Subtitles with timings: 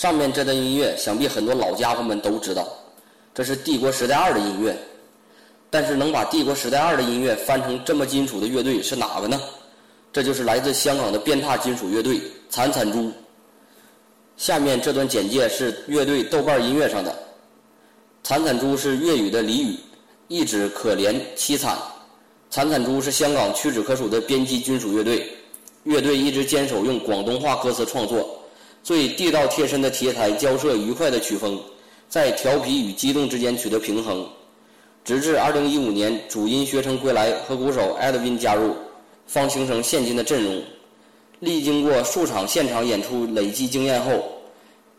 [0.00, 2.66] 上面这段音乐，想必很多老家伙们都知道，
[3.34, 4.74] 这是《帝国时代二》的音乐。
[5.68, 9.38] 但是能把《帝国时代二》的音乐翻成这么金属的乐队是哪个呢？
[10.10, 12.18] 这就是来自香港的鞭挞金属乐队
[12.48, 13.12] 惨惨猪。
[14.38, 17.14] 下面这段简介是乐队豆瓣音乐上的。
[18.22, 19.76] 惨惨猪是粤语的俚语，
[20.28, 21.76] 意指可怜凄惨。
[22.48, 25.30] 惨惨猪是香港屈指可数的边际金属乐队。
[25.82, 28.39] 乐队一直坚守用广东话歌词创作，
[28.82, 31.60] 最地道贴身的题材交涉愉快的曲风，
[32.08, 34.26] 在调皮与激动之间取得平衡。
[35.04, 38.74] 直至2015年主音学成归来和鼓手 Edwin 加入，
[39.26, 40.62] 方形成现今的阵容。
[41.40, 44.30] 历经过数场现场演出累积经验后，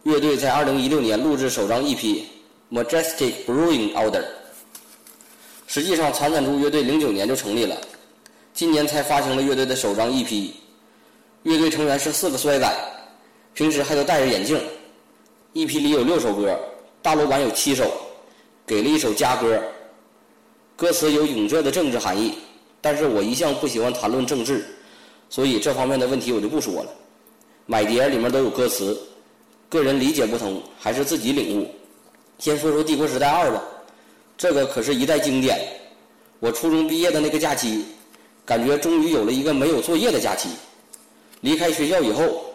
[0.03, 1.95] 乐队在2016年录制首张 EP
[2.71, 4.21] 《Majestic Brewing Order》。
[5.67, 7.77] 实际上，惨惨猪乐队09年就成立了，
[8.53, 10.49] 今年才发行了乐队的首张 EP。
[11.43, 12.67] 乐队成员是四个衰仔，
[13.53, 14.59] 平时还都戴着眼镜。
[15.53, 16.57] EP 里有六首歌，
[17.01, 17.91] 大陆版有七首，
[18.65, 19.61] 给了一首加歌。
[20.77, 22.35] 歌词有永热的政治含义，
[22.79, 24.65] 但是我一向不喜欢谈论政治，
[25.29, 26.89] 所以这方面的问题我就不说了。
[27.65, 28.99] 买碟里面都有歌词，
[29.69, 31.69] 个人理解不同，还是自己领悟。
[32.39, 33.61] 先说说《帝国时代二》吧，
[34.37, 35.59] 这个可是一代经典。
[36.39, 37.85] 我初中毕业的那个假期，
[38.43, 40.49] 感觉终于有了一个没有作业的假期。
[41.41, 42.50] 离开学校以后，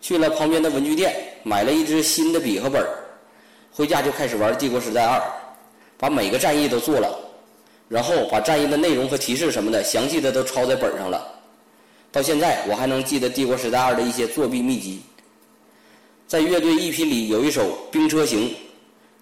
[0.00, 2.88] 去了旁边的文具店，买了一支新的笔和本儿，
[3.72, 5.18] 回家就开始玩《帝国时代二》，
[5.98, 7.18] 把每个战役都做了，
[7.88, 11.26] 然后把战役的内容和提示什么的详细的都抄在本上了。
[12.10, 15.00] 到现在我还能记得《帝国时代二》的一些作弊秘籍。
[16.26, 18.48] 在乐队 EP 里有一首《兵车行》，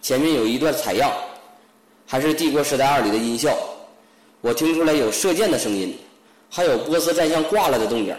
[0.01, 1.13] 前面有一段采样，
[2.07, 3.57] 还是《帝国时代二》里的音效，
[4.41, 5.99] 我听出来有射箭的声音，
[6.49, 8.15] 还有波斯战象挂了的动静。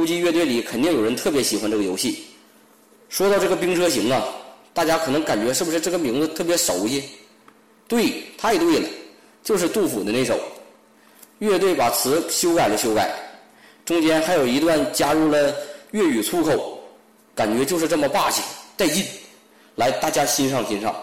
[0.00, 2.24] 估计乐队里肯定有人特别喜欢这个游戏。
[3.10, 4.24] 说到这个兵车行啊，
[4.72, 7.04] 大家可能感觉是不是这个名字特别熟悉？
[7.86, 8.88] 对，太对了，
[9.44, 10.40] 就是杜甫的那首。
[11.40, 13.14] 乐队把词修改了修改，
[13.84, 15.54] 中间还有一段加入了
[15.90, 16.82] 粤语粗口，
[17.34, 18.40] 感觉就是这么霸气
[18.78, 19.04] 带劲。
[19.74, 20.96] 来，大家欣赏欣赏。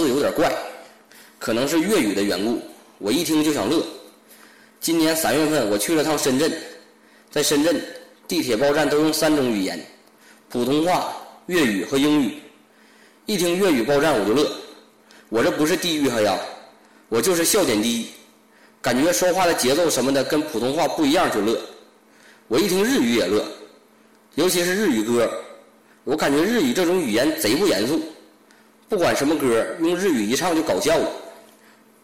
[0.00, 0.50] 字有点怪，
[1.38, 2.58] 可能是粤语的缘故，
[2.96, 3.84] 我一听就想乐。
[4.80, 6.50] 今年三月份我去了趟深圳，
[7.30, 7.78] 在深圳
[8.26, 9.78] 地铁报站都用三种语言：
[10.48, 11.12] 普通话、
[11.48, 12.38] 粤语和英语。
[13.26, 14.50] 一听粤语报站我就乐，
[15.28, 16.38] 我这不是地域黑呀，
[17.10, 18.06] 我就是笑点低，
[18.80, 21.60] 感觉说话的节奏什么的跟普通话不一样就乐。
[22.48, 23.44] 我一听日语也乐，
[24.36, 25.30] 尤其是日语歌，
[26.04, 28.00] 我感觉日语这种语言贼不严肃，
[28.90, 31.08] 不管什么歌用日语一唱就搞笑了。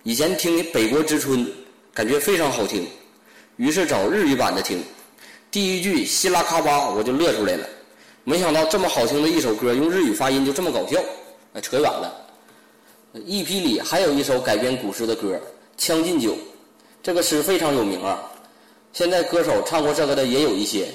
[0.04, 1.44] 以前听《北国之春》。
[1.92, 2.86] 感觉非常好听，
[3.56, 4.84] 于是找日语版的听。
[5.50, 7.66] 第一句希拉卡巴我就乐出来了，
[8.22, 11.00] 没想到这么好听的一首歌用日语发音就这么搞笑，
[11.54, 12.14] 哎，扯远了。
[13.14, 15.36] EP 里还有一首改编古诗的歌
[15.78, 16.32] 《将进酒》，
[17.02, 18.30] 这个诗非常有名啊。
[18.92, 20.88] 现在歌手唱过这个的也有一些，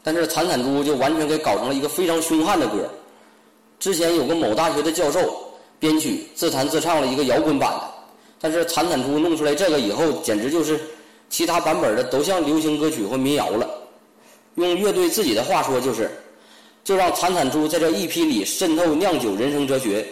[0.00, 2.88] 但是惨惨猪就完全给搞成了一个非常凶悍的歌。
[3.78, 7.82] 之前有个某大学的教授编曲自弹自唱了一个摇滚版的。
[8.38, 10.78] 但是惨惨猪弄出来这个以后，简直就是
[11.30, 13.68] 其他版本的都像流行歌曲或民谣了。
[14.56, 16.10] 用乐队自己的话说就是，
[16.84, 20.06] 就让惨惨猪在这 EP 里渗透酿酒人生哲学。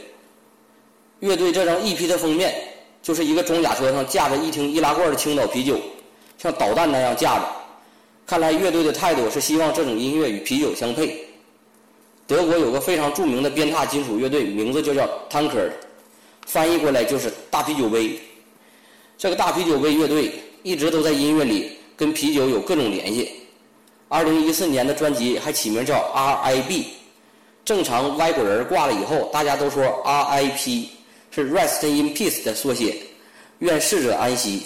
[1.21, 2.55] 乐队这张 EP 的封面
[3.03, 5.79] 就是一个装甲车上架着一听易拉罐的青岛啤酒，
[6.39, 7.47] 像导弹那样架着。
[8.27, 11.25] 看来乐队的态度是希望这种音乐与啤酒相配。
[12.27, 15.71] 德国有个非常著名的鞭挞金属乐队，名字就叫 Tanker。
[16.47, 18.19] 翻译过来就是大啤酒杯。
[19.17, 23.31] 这个大啤酒杯乐队一直都在音乐里跟啤酒有各种联系。
[24.09, 26.87] 二零一四年的专辑还起名叫 R.I.B。
[27.65, 30.91] 正常外国人挂了以后，大家都说 R.I.P
[31.31, 32.97] 是 Rest in Peace 的缩写，
[33.61, 34.65] 愿逝者安息。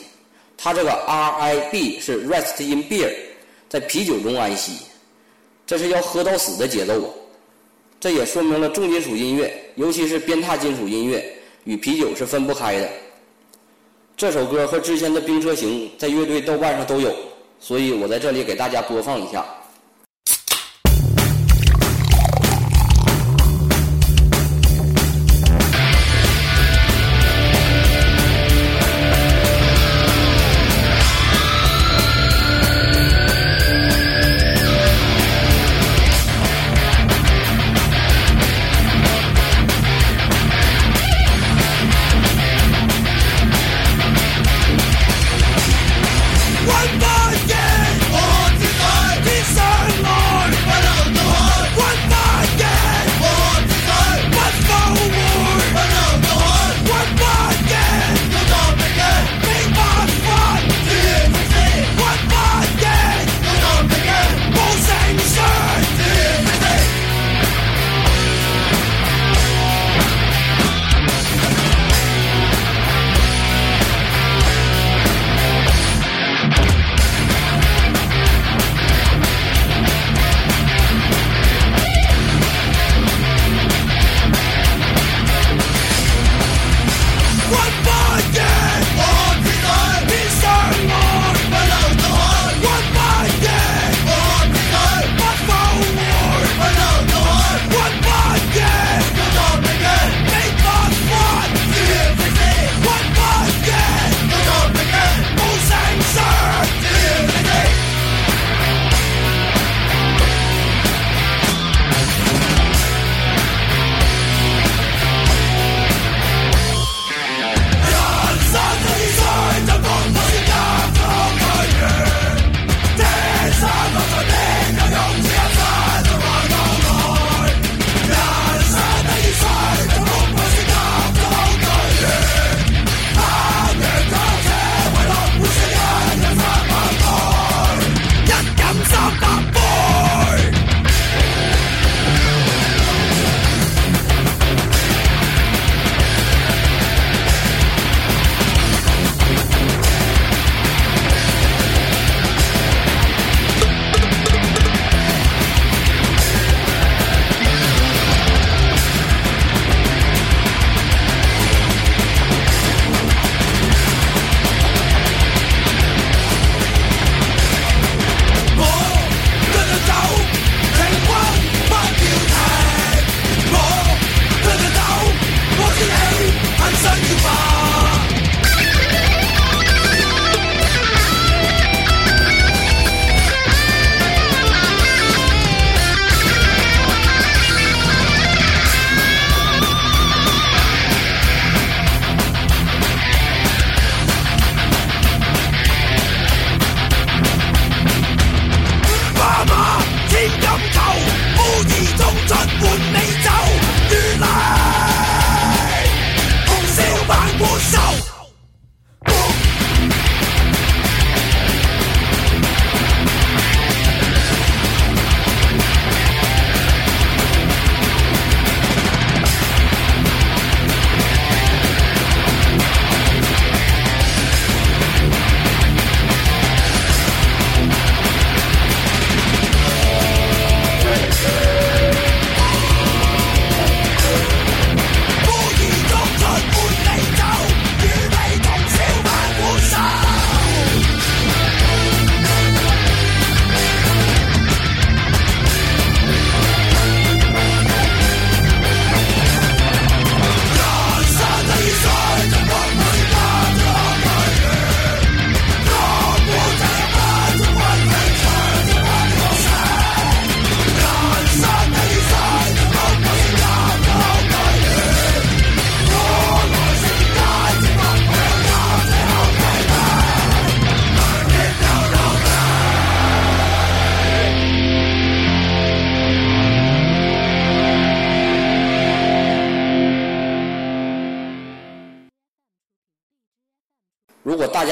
[0.57, 3.13] 他这个 R.I.B 是 Rest in Beer，
[3.69, 4.79] 在啤酒中安息。
[5.65, 7.09] 这是要喝到死的节奏啊。
[8.01, 11.35] 这也说明了重金属音乐，尤其是鞭挞金属音乐。
[11.65, 12.89] 与啤酒是分不开的。
[14.17, 17.15] 这首歌和之前的《冰车行》在乐队豆瓣上都有，
[17.61, 19.45] 所以我在这里给大家播放一下。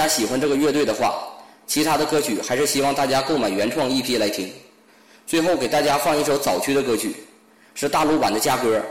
[0.08, 1.14] 喜欢这个乐队的话，
[1.66, 4.50] 其他的歌曲还是希望大家购买原创 EP 来听。
[5.26, 7.14] 最后给大家放一首早期的歌曲，
[7.74, 8.76] 是大陆版的《家歌》，《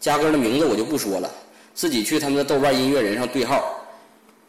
[0.00, 1.30] 家歌》的名字我就不说了，
[1.74, 3.64] 自己去他们的豆瓣音乐人上对号。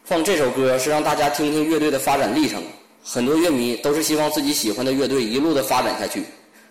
[0.04, 2.62] 放这首歌是让大家听听乐队的发展历程。
[3.02, 6.24] 很多乐迷都是希望自己喜欢的乐队一路的发展下去，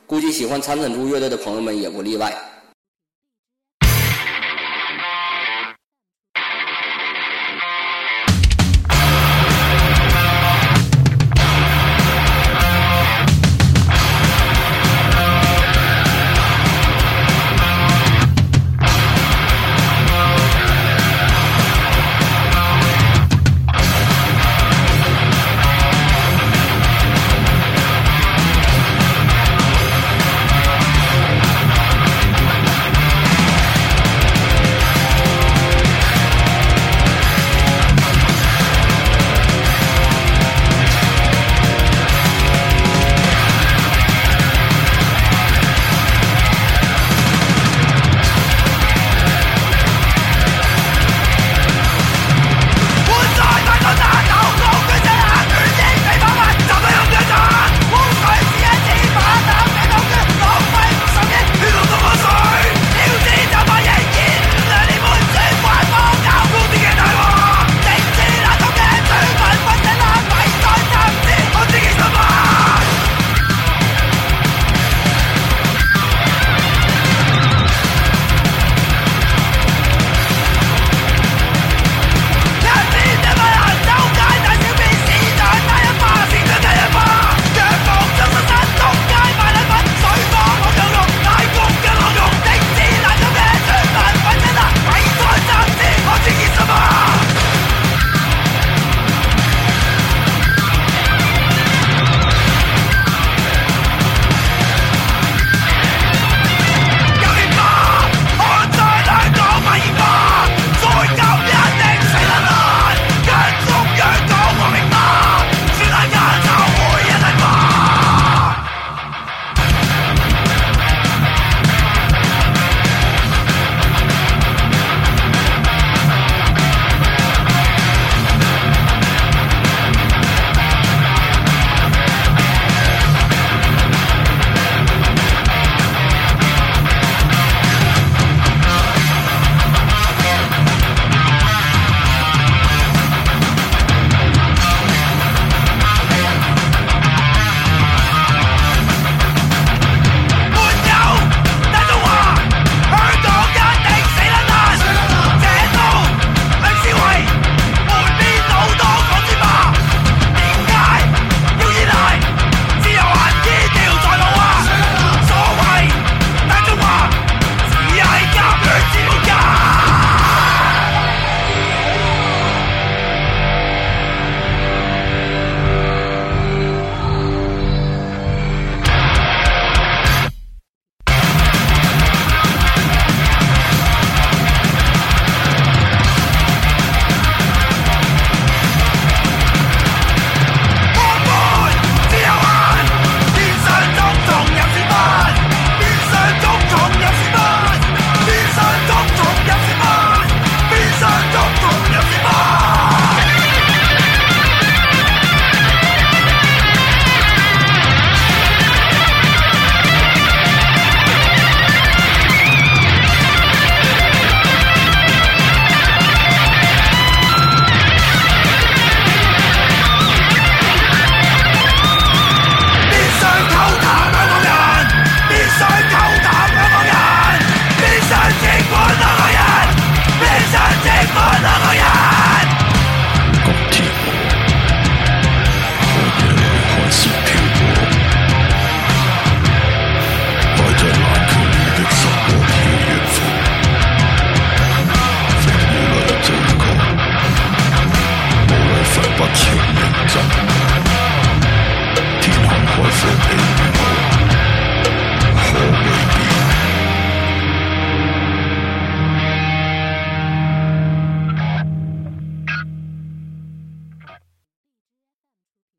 [0.07, 2.33] 估计喜欢残存猪乐队的朋友们也不例外。